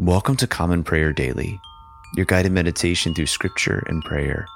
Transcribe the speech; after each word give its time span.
Welcome 0.00 0.36
to 0.36 0.46
Common 0.46 0.82
Prayer 0.82 1.12
Daily, 1.12 1.60
your 2.16 2.24
guided 2.24 2.52
meditation 2.52 3.14
through 3.14 3.26
scripture 3.26 3.84
and 3.86 4.02
prayer. 4.02 4.46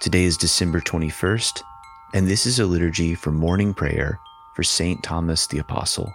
Today 0.00 0.22
is 0.22 0.36
December 0.36 0.80
21st, 0.80 1.62
and 2.14 2.28
this 2.28 2.46
is 2.46 2.60
a 2.60 2.64
liturgy 2.64 3.16
for 3.16 3.32
morning 3.32 3.74
prayer 3.74 4.20
for 4.54 4.62
St. 4.62 5.02
Thomas 5.02 5.48
the 5.48 5.58
Apostle. 5.58 6.14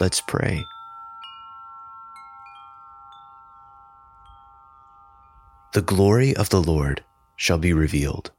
Let's 0.00 0.22
pray. 0.22 0.64
The 5.74 5.82
glory 5.82 6.34
of 6.34 6.48
the 6.48 6.62
Lord 6.62 7.04
shall 7.36 7.58
be 7.58 7.74
revealed, 7.74 8.30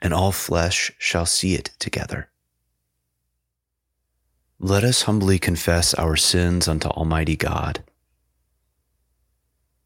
and 0.00 0.14
all 0.14 0.30
flesh 0.30 0.92
shall 0.96 1.26
see 1.26 1.56
it 1.56 1.72
together. 1.80 2.28
Let 4.60 4.84
us 4.84 5.02
humbly 5.02 5.40
confess 5.40 5.92
our 5.94 6.14
sins 6.14 6.68
unto 6.68 6.86
Almighty 6.86 7.34
God. 7.34 7.82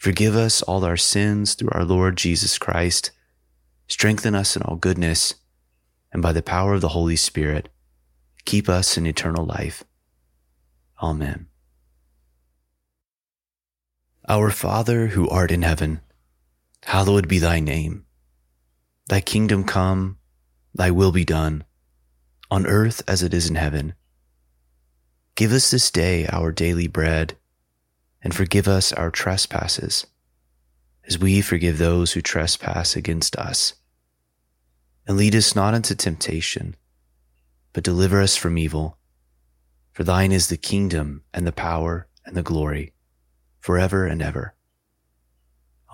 Forgive 0.00 0.34
us 0.34 0.62
all 0.62 0.82
our 0.82 0.96
sins 0.96 1.52
through 1.52 1.68
our 1.72 1.84
Lord 1.84 2.16
Jesus 2.16 2.56
Christ. 2.56 3.10
Strengthen 3.86 4.34
us 4.34 4.56
in 4.56 4.62
all 4.62 4.76
goodness, 4.76 5.34
and 6.10 6.22
by 6.22 6.32
the 6.32 6.42
power 6.42 6.72
of 6.72 6.80
the 6.80 6.88
Holy 6.88 7.16
Spirit, 7.16 7.68
keep 8.46 8.66
us 8.66 8.96
in 8.96 9.06
eternal 9.06 9.44
life. 9.44 9.84
Amen. 11.02 11.48
Our 14.26 14.50
Father 14.50 15.08
who 15.08 15.28
art 15.28 15.50
in 15.50 15.60
heaven, 15.60 16.00
hallowed 16.84 17.28
be 17.28 17.38
thy 17.38 17.60
name. 17.60 18.06
Thy 19.08 19.20
kingdom 19.20 19.64
come, 19.64 20.16
thy 20.74 20.90
will 20.90 21.12
be 21.12 21.26
done, 21.26 21.62
on 22.50 22.66
earth 22.66 23.02
as 23.06 23.22
it 23.22 23.34
is 23.34 23.50
in 23.50 23.56
heaven. 23.56 23.92
Give 25.34 25.52
us 25.52 25.70
this 25.70 25.90
day 25.90 26.26
our 26.28 26.52
daily 26.52 26.86
bread 26.86 27.36
and 28.22 28.34
forgive 28.34 28.68
us 28.68 28.92
our 28.92 29.10
trespasses, 29.10 30.06
as 31.06 31.18
we 31.18 31.40
forgive 31.40 31.78
those 31.78 32.12
who 32.12 32.20
trespass 32.20 32.96
against 32.96 33.36
us. 33.36 33.74
And 35.06 35.16
lead 35.16 35.34
us 35.34 35.56
not 35.56 35.74
into 35.74 35.94
temptation, 35.94 36.76
but 37.72 37.84
deliver 37.84 38.20
us 38.20 38.36
from 38.36 38.58
evil. 38.58 38.98
For 39.92 40.04
thine 40.04 40.32
is 40.32 40.48
the 40.48 40.56
kingdom 40.56 41.22
and 41.32 41.46
the 41.46 41.52
power 41.52 42.06
and 42.24 42.36
the 42.36 42.42
glory, 42.42 42.92
forever 43.58 44.06
and 44.06 44.22
ever. 44.22 44.54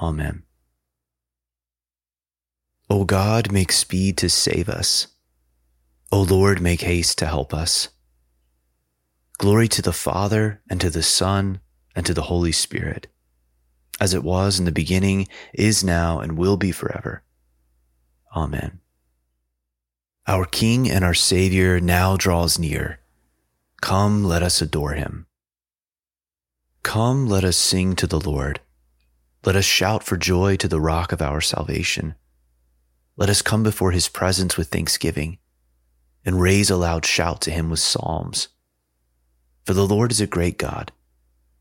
Amen. 0.01 0.43
O 2.91 3.05
God, 3.05 3.51
make 3.51 3.73
speed 3.73 4.17
to 4.19 4.29
save 4.29 4.69
us. 4.69 5.09
O 6.13 6.23
Lord, 6.23 6.61
make 6.61 6.83
haste 6.83 7.19
to 7.19 7.27
help 7.27 7.53
us. 7.53 7.89
Glory 9.39 9.69
to 9.69 9.83
the 9.83 9.93
Father, 9.93 10.63
and 10.71 10.81
to 10.81 10.89
the 10.89 11.03
Son, 11.03 11.61
and 11.97 12.05
to 12.05 12.15
the 12.15 12.23
Holy 12.23 12.53
Spirit, 12.53 13.09
as 13.99 14.13
it 14.13 14.23
was 14.23 14.59
in 14.59 14.67
the 14.67 14.71
beginning, 14.71 15.27
is 15.55 15.83
now, 15.83 16.21
and 16.21 16.37
will 16.37 16.59
be 16.59 16.71
forever. 16.71 17.23
Amen. 18.37 18.81
Our 20.27 20.45
King 20.45 20.91
and 20.91 21.03
our 21.03 21.15
Savior 21.15 21.81
now 21.81 22.17
draws 22.19 22.59
near. 22.59 23.01
Come, 23.81 24.25
let 24.25 24.43
us 24.43 24.61
adore 24.61 24.93
him. 24.93 25.27
Come, 26.83 27.27
let 27.27 27.45
us 27.45 27.57
sing 27.57 27.97
to 27.97 28.07
the 28.07 28.21
Lord. 28.21 28.61
Let 29.45 29.57
us 29.57 29.65
shout 29.65 30.03
for 30.03 30.17
joy 30.17 30.57
to 30.57 30.69
the 30.69 30.81
rock 30.81 31.13
of 31.13 31.23
our 31.23 31.41
salvation. 31.41 32.15
Let 33.17 33.31
us 33.31 33.41
come 33.41 33.63
before 33.63 33.93
his 33.93 34.09
presence 34.09 34.57
with 34.57 34.69
thanksgiving 34.69 35.39
and 36.25 36.41
raise 36.41 36.69
a 36.69 36.77
loud 36.77 37.07
shout 37.07 37.41
to 37.43 37.51
him 37.51 37.71
with 37.71 37.79
psalms. 37.79 38.49
For 39.65 39.73
the 39.73 39.87
Lord 39.87 40.11
is 40.11 40.21
a 40.21 40.27
great 40.27 40.59
God 40.59 40.93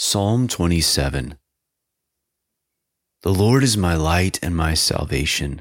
Psalm 0.00 0.46
27 0.46 1.36
The 3.22 3.34
Lord 3.34 3.64
is 3.64 3.76
my 3.76 3.96
light 3.96 4.38
and 4.44 4.56
my 4.56 4.72
salvation. 4.72 5.60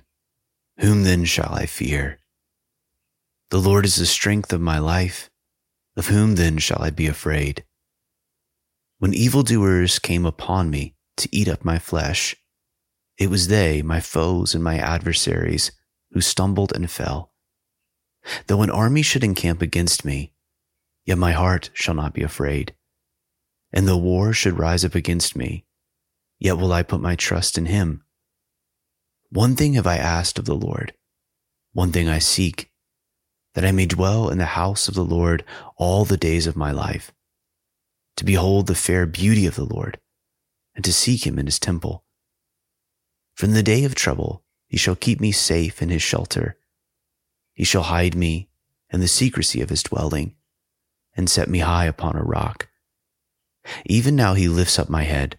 Whom 0.77 1.01
then 1.05 1.25
shall 1.25 1.55
I 1.55 1.65
fear? 1.65 2.19
The 3.49 3.57
Lord 3.57 3.83
is 3.83 3.95
the 3.95 4.05
strength 4.05 4.53
of 4.53 4.61
my 4.61 4.77
life. 4.77 5.31
Of 5.95 6.09
whom 6.09 6.35
then 6.35 6.59
shall 6.59 6.83
I 6.83 6.91
be 6.91 7.07
afraid? 7.07 7.65
When 8.99 9.15
evildoers 9.15 9.97
came 9.97 10.23
upon 10.23 10.69
me 10.69 10.93
to 11.17 11.35
eat 11.35 11.47
up 11.47 11.65
my 11.65 11.79
flesh, 11.79 12.35
it 13.17 13.31
was 13.31 13.47
they, 13.47 13.81
my 13.81 13.99
foes 13.99 14.53
and 14.53 14.63
my 14.63 14.77
adversaries, 14.77 15.71
who 16.11 16.21
stumbled 16.21 16.71
and 16.75 16.91
fell. 16.91 17.31
Though 18.45 18.61
an 18.61 18.69
army 18.69 19.01
should 19.01 19.23
encamp 19.23 19.63
against 19.63 20.05
me, 20.05 20.33
yet 21.05 21.17
my 21.17 21.31
heart 21.31 21.71
shall 21.73 21.95
not 21.95 22.13
be 22.13 22.21
afraid 22.21 22.75
and 23.71 23.87
the 23.87 23.97
war 23.97 24.33
should 24.33 24.57
rise 24.57 24.85
up 24.85 24.95
against 24.95 25.35
me, 25.35 25.65
yet 26.39 26.57
will 26.57 26.71
I 26.71 26.83
put 26.83 27.01
my 27.01 27.15
trust 27.15 27.57
in 27.57 27.65
him. 27.65 28.03
One 29.29 29.55
thing 29.55 29.73
have 29.73 29.87
I 29.87 29.97
asked 29.97 30.39
of 30.39 30.45
the 30.45 30.55
Lord, 30.55 30.93
one 31.73 31.91
thing 31.91 32.07
I 32.07 32.19
seek, 32.19 32.71
that 33.53 33.65
I 33.65 33.71
may 33.71 33.85
dwell 33.85 34.29
in 34.29 34.37
the 34.37 34.45
house 34.45 34.87
of 34.87 34.93
the 34.93 35.03
Lord 35.03 35.43
all 35.75 36.05
the 36.05 36.17
days 36.17 36.47
of 36.47 36.55
my 36.55 36.71
life, 36.71 37.11
to 38.15 38.23
behold 38.23 38.67
the 38.67 38.75
fair 38.75 39.05
beauty 39.05 39.45
of 39.45 39.55
the 39.55 39.65
Lord, 39.65 39.99
and 40.75 40.85
to 40.85 40.93
seek 40.93 41.25
him 41.25 41.37
in 41.37 41.45
his 41.45 41.59
temple. 41.59 42.03
From 43.35 43.51
the 43.51 43.63
day 43.63 43.83
of 43.83 43.95
trouble, 43.95 44.43
he 44.67 44.77
shall 44.77 44.95
keep 44.95 45.19
me 45.19 45.31
safe 45.31 45.81
in 45.81 45.89
his 45.89 46.01
shelter. 46.01 46.57
He 47.53 47.63
shall 47.63 47.83
hide 47.83 48.15
me 48.15 48.49
in 48.91 48.99
the 48.99 49.07
secrecy 49.07 49.61
of 49.61 49.69
his 49.69 49.83
dwelling, 49.83 50.35
and 51.15 51.29
set 51.29 51.49
me 51.49 51.59
high 51.59 51.85
upon 51.85 52.15
a 52.15 52.23
rock. 52.23 52.69
Even 53.85 54.15
now 54.15 54.33
he 54.33 54.47
lifts 54.47 54.79
up 54.79 54.89
my 54.89 55.03
head 55.03 55.37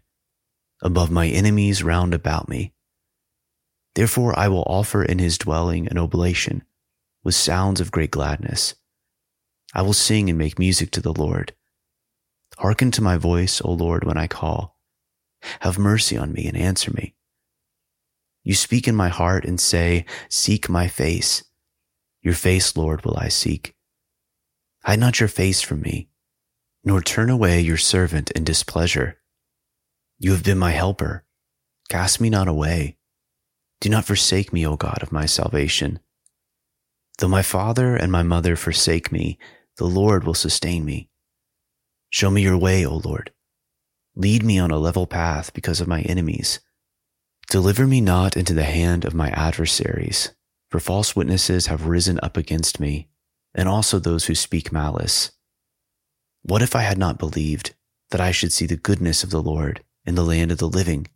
above 0.82 1.10
my 1.10 1.26
enemies 1.26 1.82
round 1.82 2.14
about 2.14 2.48
me. 2.48 2.72
Therefore 3.94 4.38
I 4.38 4.48
will 4.48 4.62
offer 4.66 5.02
in 5.02 5.18
his 5.18 5.38
dwelling 5.38 5.88
an 5.88 5.98
oblation 5.98 6.62
with 7.24 7.34
sounds 7.34 7.80
of 7.80 7.90
great 7.90 8.10
gladness. 8.10 8.74
I 9.74 9.82
will 9.82 9.92
sing 9.92 10.28
and 10.28 10.38
make 10.38 10.58
music 10.58 10.90
to 10.92 11.00
the 11.00 11.12
Lord. 11.12 11.54
Hearken 12.58 12.90
to 12.92 13.02
my 13.02 13.16
voice, 13.16 13.60
O 13.64 13.72
Lord, 13.72 14.04
when 14.04 14.16
I 14.16 14.26
call. 14.26 14.78
Have 15.60 15.78
mercy 15.78 16.16
on 16.16 16.32
me 16.32 16.46
and 16.46 16.56
answer 16.56 16.92
me. 16.92 17.14
You 18.42 18.54
speak 18.54 18.88
in 18.88 18.96
my 18.96 19.08
heart 19.08 19.44
and 19.44 19.60
say, 19.60 20.06
Seek 20.28 20.68
my 20.68 20.88
face. 20.88 21.44
Your 22.22 22.34
face, 22.34 22.76
Lord, 22.76 23.04
will 23.04 23.16
I 23.16 23.28
seek. 23.28 23.74
Hide 24.84 24.98
not 24.98 25.20
your 25.20 25.28
face 25.28 25.60
from 25.60 25.82
me 25.82 26.08
nor 26.84 27.00
turn 27.00 27.30
away 27.30 27.60
your 27.60 27.76
servant 27.76 28.30
in 28.32 28.44
displeasure. 28.44 29.18
You 30.18 30.32
have 30.32 30.44
been 30.44 30.58
my 30.58 30.72
helper. 30.72 31.24
Cast 31.88 32.20
me 32.20 32.30
not 32.30 32.48
away. 32.48 32.98
Do 33.80 33.88
not 33.88 34.04
forsake 34.04 34.52
me, 34.52 34.66
O 34.66 34.76
God 34.76 35.02
of 35.02 35.12
my 35.12 35.26
salvation. 35.26 36.00
Though 37.18 37.28
my 37.28 37.42
father 37.42 37.96
and 37.96 38.10
my 38.10 38.22
mother 38.22 38.56
forsake 38.56 39.12
me, 39.12 39.38
the 39.76 39.86
Lord 39.86 40.24
will 40.24 40.34
sustain 40.34 40.84
me. 40.84 41.10
Show 42.10 42.30
me 42.30 42.42
your 42.42 42.58
way, 42.58 42.84
O 42.84 42.96
Lord. 42.96 43.32
Lead 44.14 44.42
me 44.42 44.58
on 44.58 44.70
a 44.70 44.78
level 44.78 45.06
path 45.06 45.52
because 45.52 45.80
of 45.80 45.86
my 45.86 46.02
enemies. 46.02 46.60
Deliver 47.50 47.86
me 47.86 48.00
not 48.00 48.36
into 48.36 48.52
the 48.52 48.64
hand 48.64 49.04
of 49.04 49.14
my 49.14 49.30
adversaries, 49.30 50.34
for 50.70 50.80
false 50.80 51.14
witnesses 51.14 51.66
have 51.66 51.86
risen 51.86 52.18
up 52.22 52.36
against 52.36 52.80
me, 52.80 53.08
and 53.54 53.68
also 53.68 53.98
those 53.98 54.26
who 54.26 54.34
speak 54.34 54.72
malice. 54.72 55.30
What 56.42 56.62
if 56.62 56.74
I 56.74 56.82
had 56.82 56.98
not 56.98 57.18
believed 57.18 57.74
that 58.10 58.20
I 58.20 58.30
should 58.30 58.52
see 58.52 58.66
the 58.66 58.76
goodness 58.76 59.22
of 59.22 59.30
the 59.30 59.42
Lord 59.42 59.84
in 60.06 60.14
the 60.14 60.24
land 60.24 60.50
of 60.50 60.58
the 60.58 60.68
living? 60.68 61.08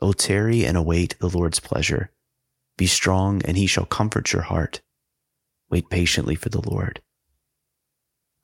O 0.00 0.12
tarry 0.12 0.64
and 0.64 0.76
await 0.76 1.18
the 1.18 1.28
Lord's 1.28 1.60
pleasure. 1.60 2.10
Be 2.76 2.86
strong, 2.86 3.42
and 3.44 3.56
he 3.56 3.66
shall 3.66 3.86
comfort 3.86 4.32
your 4.32 4.42
heart. 4.42 4.82
Wait 5.70 5.88
patiently 5.88 6.34
for 6.34 6.50
the 6.50 6.60
Lord. 6.60 7.00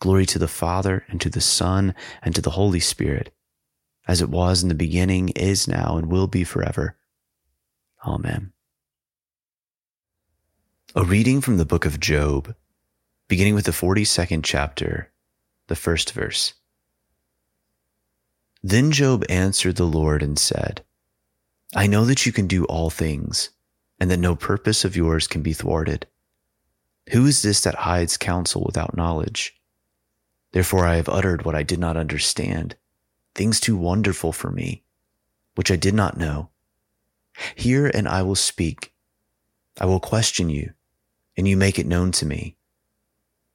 Glory 0.00 0.26
to 0.26 0.38
the 0.38 0.48
Father, 0.48 1.04
and 1.08 1.20
to 1.20 1.30
the 1.30 1.40
Son, 1.40 1.94
and 2.22 2.34
to 2.34 2.40
the 2.40 2.50
Holy 2.50 2.80
Spirit, 2.80 3.32
as 4.08 4.20
it 4.20 4.30
was 4.30 4.62
in 4.62 4.68
the 4.68 4.74
beginning, 4.74 5.28
is 5.30 5.68
now, 5.68 5.96
and 5.96 6.10
will 6.10 6.26
be 6.26 6.42
forever. 6.42 6.96
Amen. 8.04 8.52
A 10.94 11.04
reading 11.04 11.40
from 11.40 11.58
the 11.58 11.64
book 11.64 11.84
of 11.84 12.00
Job, 12.00 12.54
beginning 13.28 13.54
with 13.54 13.66
the 13.66 13.72
42nd 13.72 14.42
chapter, 14.42 15.12
the 15.72 15.76
first 15.76 16.12
verse. 16.12 16.52
Then 18.62 18.92
Job 18.92 19.24
answered 19.30 19.76
the 19.76 19.86
Lord 19.86 20.22
and 20.22 20.38
said, 20.38 20.84
I 21.74 21.86
know 21.86 22.04
that 22.04 22.26
you 22.26 22.32
can 22.32 22.46
do 22.46 22.66
all 22.66 22.90
things, 22.90 23.48
and 23.98 24.10
that 24.10 24.18
no 24.18 24.36
purpose 24.36 24.84
of 24.84 24.96
yours 24.96 25.26
can 25.26 25.40
be 25.40 25.54
thwarted. 25.54 26.06
Who 27.12 27.24
is 27.24 27.40
this 27.40 27.62
that 27.62 27.74
hides 27.74 28.18
counsel 28.18 28.62
without 28.66 28.98
knowledge? 28.98 29.54
Therefore 30.52 30.84
I 30.84 30.96
have 30.96 31.08
uttered 31.08 31.46
what 31.46 31.54
I 31.54 31.62
did 31.62 31.78
not 31.78 31.96
understand, 31.96 32.76
things 33.34 33.58
too 33.58 33.78
wonderful 33.78 34.30
for 34.30 34.50
me, 34.50 34.82
which 35.54 35.70
I 35.70 35.76
did 35.76 35.94
not 35.94 36.18
know. 36.18 36.50
Hear 37.56 37.86
and 37.86 38.06
I 38.06 38.20
will 38.20 38.34
speak. 38.34 38.92
I 39.80 39.86
will 39.86 40.00
question 40.00 40.50
you, 40.50 40.74
and 41.34 41.48
you 41.48 41.56
make 41.56 41.78
it 41.78 41.86
known 41.86 42.12
to 42.12 42.26
me. 42.26 42.58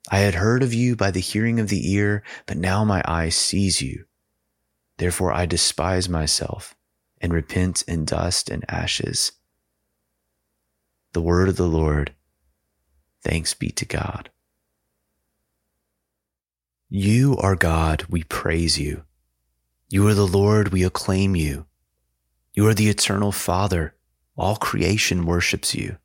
I 0.09 0.19
had 0.19 0.35
heard 0.35 0.63
of 0.63 0.73
you 0.73 0.95
by 0.95 1.11
the 1.11 1.19
hearing 1.19 1.59
of 1.59 1.69
the 1.69 1.91
ear, 1.91 2.23
but 2.45 2.57
now 2.57 2.85
my 2.85 3.01
eye 3.05 3.29
sees 3.29 3.81
you. 3.81 4.05
Therefore 4.97 5.33
I 5.33 5.45
despise 5.45 6.07
myself 6.07 6.75
and 7.19 7.33
repent 7.33 7.83
in 7.87 8.05
dust 8.05 8.49
and 8.49 8.63
ashes. 8.69 9.33
The 11.13 11.21
word 11.21 11.49
of 11.49 11.57
the 11.57 11.67
Lord. 11.67 12.13
Thanks 13.21 13.53
be 13.53 13.69
to 13.71 13.85
God. 13.85 14.29
You 16.89 17.35
are 17.39 17.55
God, 17.55 18.05
we 18.07 18.23
praise 18.23 18.79
you. 18.79 19.03
You 19.89 20.07
are 20.07 20.13
the 20.13 20.27
Lord, 20.27 20.69
we 20.69 20.83
acclaim 20.83 21.35
you. 21.35 21.65
You 22.53 22.65
are 22.67 22.73
the 22.73 22.89
eternal 22.89 23.31
Father, 23.31 23.93
all 24.37 24.55
creation 24.55 25.25
worships 25.25 25.75
you. 25.75 25.97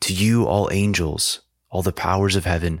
To 0.00 0.14
you, 0.14 0.46
all 0.46 0.70
angels, 0.72 1.40
all 1.68 1.82
the 1.82 1.92
powers 1.92 2.34
of 2.34 2.46
heaven, 2.46 2.80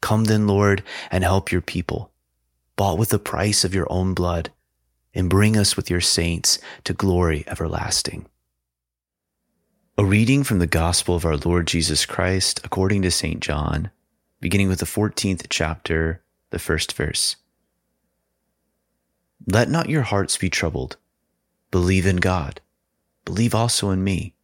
Come 0.00 0.24
then, 0.24 0.46
Lord, 0.46 0.82
and 1.10 1.24
help 1.24 1.50
your 1.50 1.60
people, 1.60 2.10
bought 2.76 2.98
with 2.98 3.10
the 3.10 3.18
price 3.18 3.64
of 3.64 3.74
your 3.74 3.90
own 3.90 4.14
blood, 4.14 4.50
and 5.14 5.30
bring 5.30 5.56
us 5.56 5.76
with 5.76 5.90
your 5.90 6.00
saints 6.00 6.58
to 6.84 6.92
glory 6.92 7.44
everlasting. 7.46 8.26
A 9.96 10.04
reading 10.04 10.44
from 10.44 10.60
the 10.60 10.66
Gospel 10.66 11.16
of 11.16 11.24
our 11.24 11.36
Lord 11.36 11.66
Jesus 11.66 12.06
Christ 12.06 12.60
according 12.62 13.02
to 13.02 13.10
St. 13.10 13.40
John, 13.40 13.90
beginning 14.40 14.68
with 14.68 14.78
the 14.78 14.86
14th 14.86 15.46
chapter, 15.50 16.22
the 16.50 16.60
first 16.60 16.92
verse. 16.92 17.36
Let 19.46 19.68
not 19.68 19.88
your 19.88 20.02
hearts 20.02 20.36
be 20.36 20.50
troubled. 20.50 20.96
Believe 21.70 22.06
in 22.06 22.16
God. 22.16 22.60
Believe 23.24 23.54
also 23.54 23.90
in 23.90 24.04
me. 24.04 24.34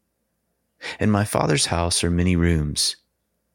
In 0.99 1.11
my 1.11 1.25
Father's 1.25 1.67
house 1.67 2.03
are 2.03 2.11
many 2.11 2.37
rooms. 2.37 2.97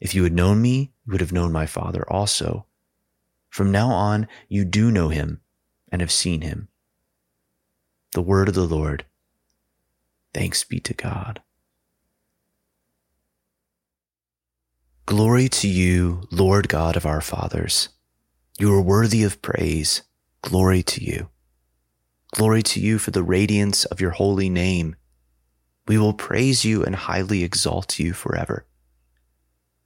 If 0.00 0.14
you 0.14 0.24
had 0.24 0.32
known 0.32 0.60
me, 0.60 0.92
you 1.06 1.12
would 1.12 1.20
have 1.20 1.32
known 1.32 1.52
my 1.52 1.66
Father 1.66 2.04
also. 2.10 2.66
From 3.48 3.70
now 3.70 3.90
on, 3.90 4.26
you 4.48 4.64
do 4.64 4.90
know 4.90 5.08
him 5.08 5.40
and 5.90 6.00
have 6.00 6.12
seen 6.12 6.40
him. 6.40 6.68
The 8.12 8.22
word 8.22 8.48
of 8.48 8.54
the 8.54 8.66
Lord. 8.66 9.04
Thanks 10.32 10.64
be 10.64 10.80
to 10.80 10.94
God. 10.94 11.40
Glory 15.06 15.48
to 15.48 15.68
you, 15.68 16.26
Lord 16.30 16.68
God 16.68 16.96
of 16.96 17.06
our 17.06 17.20
fathers. 17.20 17.90
You 18.58 18.72
are 18.74 18.80
worthy 18.80 19.22
of 19.22 19.42
praise. 19.42 20.02
Glory 20.42 20.82
to 20.82 21.04
you. 21.04 21.28
Glory 22.32 22.62
to 22.62 22.80
you 22.80 22.98
for 22.98 23.10
the 23.10 23.22
radiance 23.22 23.84
of 23.84 24.00
your 24.00 24.10
holy 24.10 24.48
name. 24.48 24.96
We 25.86 25.98
will 25.98 26.14
praise 26.14 26.64
you 26.64 26.82
and 26.82 26.96
highly 26.96 27.44
exalt 27.44 27.98
you 27.98 28.12
forever. 28.12 28.66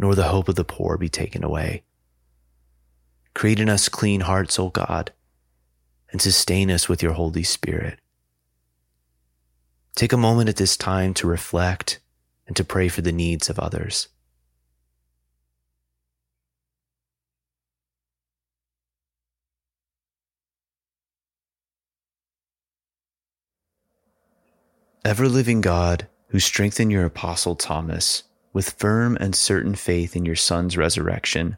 nor 0.00 0.14
the 0.14 0.28
hope 0.28 0.48
of 0.48 0.54
the 0.54 0.64
poor 0.64 0.96
be 0.96 1.10
taken 1.10 1.44
away. 1.44 1.82
Create 3.34 3.60
in 3.60 3.68
us 3.68 3.90
clean 3.90 4.22
hearts, 4.22 4.58
O 4.58 4.70
God, 4.70 5.12
and 6.10 6.22
sustain 6.22 6.70
us 6.70 6.88
with 6.88 7.02
your 7.02 7.12
Holy 7.12 7.42
Spirit. 7.42 7.98
Take 9.94 10.14
a 10.14 10.16
moment 10.16 10.48
at 10.48 10.56
this 10.56 10.78
time 10.78 11.12
to 11.14 11.26
reflect 11.26 12.00
and 12.46 12.56
to 12.56 12.64
pray 12.64 12.88
for 12.88 13.02
the 13.02 13.12
needs 13.12 13.50
of 13.50 13.58
others. 13.58 14.08
Ever 25.04 25.28
living 25.28 25.60
God, 25.60 26.08
who 26.28 26.40
strengthened 26.40 26.90
your 26.90 27.04
apostle 27.04 27.54
Thomas 27.54 28.22
with 28.52 28.70
firm 28.70 29.16
and 29.20 29.34
certain 29.34 29.74
faith 29.74 30.16
in 30.16 30.24
your 30.24 30.36
Son's 30.36 30.76
resurrection, 30.76 31.56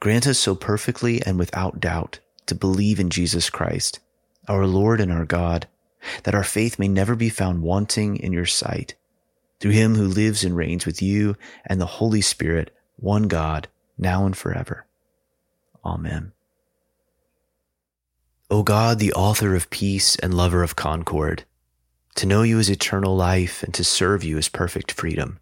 grant 0.00 0.26
us 0.26 0.38
so 0.38 0.54
perfectly 0.54 1.22
and 1.22 1.38
without 1.38 1.80
doubt 1.80 2.20
to 2.46 2.54
believe 2.54 3.00
in 3.00 3.10
Jesus 3.10 3.50
Christ, 3.50 4.00
our 4.48 4.66
Lord 4.66 5.00
and 5.00 5.12
our 5.12 5.24
God, 5.24 5.66
that 6.22 6.34
our 6.34 6.44
faith 6.44 6.78
may 6.78 6.88
never 6.88 7.16
be 7.16 7.28
found 7.28 7.62
wanting 7.62 8.16
in 8.16 8.32
your 8.32 8.46
sight. 8.46 8.94
Through 9.60 9.72
him 9.72 9.94
who 9.94 10.06
lives 10.06 10.44
and 10.44 10.56
reigns 10.56 10.86
with 10.86 11.02
you 11.02 11.36
and 11.64 11.80
the 11.80 11.86
Holy 11.86 12.20
Spirit, 12.20 12.74
one 12.96 13.24
God, 13.24 13.68
now 13.98 14.26
and 14.26 14.36
forever. 14.36 14.86
Amen. 15.84 16.32
O 18.50 18.62
God, 18.62 18.98
the 18.98 19.12
author 19.14 19.56
of 19.56 19.70
peace 19.70 20.16
and 20.16 20.34
lover 20.34 20.62
of 20.62 20.76
concord, 20.76 21.44
to 22.14 22.26
know 22.26 22.42
you 22.42 22.58
is 22.58 22.70
eternal 22.70 23.16
life 23.16 23.62
and 23.62 23.74
to 23.74 23.82
serve 23.82 24.22
you 24.22 24.38
is 24.38 24.48
perfect 24.48 24.92
freedom. 24.92 25.40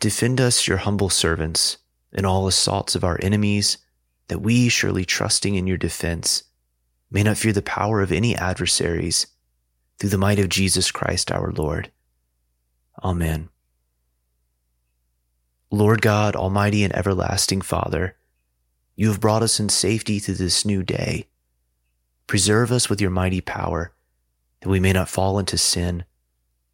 Defend 0.00 0.40
us, 0.40 0.66
your 0.66 0.78
humble 0.78 1.10
servants, 1.10 1.78
in 2.12 2.24
all 2.24 2.46
assaults 2.46 2.94
of 2.94 3.04
our 3.04 3.18
enemies, 3.22 3.78
that 4.28 4.40
we, 4.40 4.68
surely 4.68 5.04
trusting 5.04 5.54
in 5.54 5.66
your 5.66 5.76
defense, 5.76 6.44
may 7.10 7.22
not 7.22 7.36
fear 7.36 7.52
the 7.52 7.62
power 7.62 8.00
of 8.00 8.12
any 8.12 8.34
adversaries, 8.36 9.26
through 9.98 10.10
the 10.10 10.18
might 10.18 10.38
of 10.38 10.48
Jesus 10.48 10.90
Christ 10.90 11.30
our 11.30 11.52
Lord. 11.52 11.90
Amen. 13.04 13.48
Lord 15.70 16.02
God, 16.02 16.36
Almighty 16.36 16.84
and 16.84 16.94
everlasting 16.94 17.62
Father, 17.62 18.16
you 18.94 19.08
have 19.08 19.20
brought 19.20 19.42
us 19.42 19.58
in 19.58 19.68
safety 19.68 20.20
to 20.20 20.32
this 20.32 20.64
new 20.64 20.82
day. 20.82 21.28
Preserve 22.26 22.70
us 22.70 22.90
with 22.90 23.00
your 23.00 23.10
mighty 23.10 23.40
power 23.40 23.94
that 24.60 24.68
we 24.68 24.80
may 24.80 24.92
not 24.92 25.08
fall 25.08 25.38
into 25.38 25.58
sin, 25.58 26.04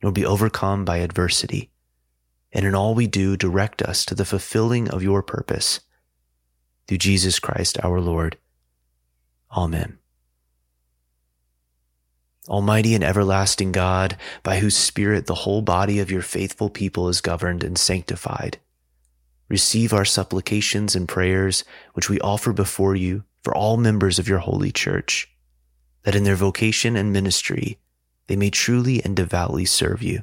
nor 0.02 0.12
be 0.12 0.24
overcome 0.24 0.84
by 0.84 0.98
adversity. 0.98 1.70
And 2.52 2.66
in 2.66 2.74
all 2.74 2.94
we 2.94 3.06
do, 3.06 3.36
direct 3.36 3.82
us 3.82 4.04
to 4.06 4.14
the 4.14 4.24
fulfilling 4.24 4.88
of 4.88 5.02
your 5.02 5.22
purpose. 5.22 5.80
Through 6.86 6.98
Jesus 6.98 7.38
Christ 7.38 7.78
our 7.82 8.00
Lord. 8.00 8.38
Amen. 9.50 9.98
Almighty 12.48 12.94
and 12.94 13.04
everlasting 13.04 13.72
God, 13.72 14.16
by 14.42 14.58
whose 14.58 14.76
Spirit 14.76 15.26
the 15.26 15.34
whole 15.34 15.60
body 15.60 15.98
of 15.98 16.10
your 16.10 16.22
faithful 16.22 16.70
people 16.70 17.08
is 17.08 17.20
governed 17.20 17.62
and 17.62 17.76
sanctified, 17.76 18.58
receive 19.50 19.92
our 19.92 20.06
supplications 20.06 20.96
and 20.96 21.06
prayers 21.06 21.64
which 21.92 22.08
we 22.08 22.18
offer 22.20 22.54
before 22.54 22.96
you 22.96 23.24
for 23.42 23.54
all 23.54 23.76
members 23.76 24.18
of 24.18 24.28
your 24.28 24.38
holy 24.38 24.72
church 24.72 25.30
that 26.04 26.14
in 26.14 26.24
their 26.24 26.36
vocation 26.36 26.96
and 26.96 27.12
ministry 27.12 27.78
they 28.28 28.36
may 28.36 28.50
truly 28.50 29.02
and 29.04 29.16
devoutly 29.16 29.64
serve 29.64 30.02
you. 30.02 30.22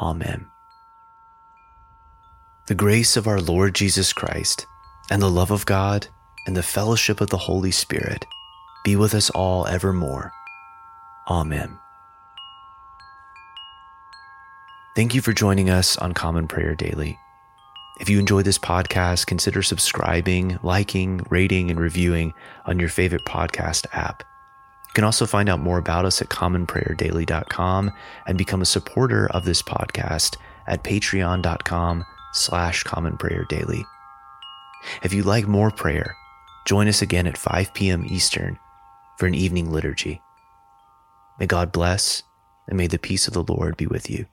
Amen. 0.00 0.48
The 2.66 2.74
grace 2.74 3.16
of 3.16 3.26
our 3.26 3.40
Lord 3.40 3.74
Jesus 3.74 4.12
Christ 4.12 4.66
and 5.10 5.20
the 5.20 5.30
love 5.30 5.50
of 5.50 5.66
God 5.66 6.08
and 6.46 6.56
the 6.56 6.62
fellowship 6.62 7.20
of 7.20 7.30
the 7.30 7.38
Holy 7.38 7.70
Spirit 7.70 8.24
be 8.84 8.96
with 8.96 9.14
us 9.14 9.30
all 9.30 9.66
evermore. 9.66 10.32
Amen. 11.28 11.78
Thank 14.96 15.14
you 15.14 15.20
for 15.20 15.32
joining 15.32 15.70
us 15.70 15.96
on 15.96 16.12
Common 16.12 16.46
Prayer 16.46 16.74
Daily. 16.74 17.18
If 18.00 18.08
you 18.08 18.18
enjoy 18.18 18.42
this 18.42 18.58
podcast, 18.58 19.26
consider 19.26 19.62
subscribing, 19.62 20.58
liking, 20.62 21.24
rating, 21.30 21.70
and 21.70 21.80
reviewing 21.80 22.32
on 22.66 22.78
your 22.80 22.88
favorite 22.88 23.24
podcast 23.24 23.86
app. 23.92 24.24
You 24.94 25.00
can 25.00 25.04
also 25.06 25.26
find 25.26 25.48
out 25.48 25.58
more 25.58 25.78
about 25.78 26.04
us 26.04 26.22
at 26.22 26.28
commonprayerdaily.com 26.28 27.90
and 28.28 28.38
become 28.38 28.62
a 28.62 28.64
supporter 28.64 29.26
of 29.32 29.44
this 29.44 29.60
podcast 29.60 30.36
at 30.68 30.84
patreon.com 30.84 32.04
slash 32.32 32.84
commonprayerdaily. 32.84 33.82
If 35.02 35.12
you 35.12 35.24
like 35.24 35.48
more 35.48 35.72
prayer, 35.72 36.14
join 36.64 36.86
us 36.86 37.02
again 37.02 37.26
at 37.26 37.36
5 37.36 37.74
p.m. 37.74 38.06
Eastern 38.06 38.56
for 39.18 39.26
an 39.26 39.34
evening 39.34 39.72
liturgy. 39.72 40.22
May 41.40 41.46
God 41.46 41.72
bless 41.72 42.22
and 42.68 42.76
may 42.76 42.86
the 42.86 42.96
peace 42.96 43.26
of 43.26 43.34
the 43.34 43.42
Lord 43.42 43.76
be 43.76 43.88
with 43.88 44.08
you. 44.08 44.26